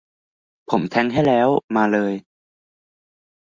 [0.69, 2.13] ผมแทงค์ให้แล้ว มาเลย